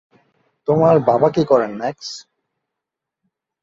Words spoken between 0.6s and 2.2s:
তোমার বাবা কি করেন, ম্যাক্স?